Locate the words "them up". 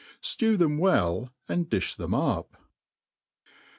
1.97-2.57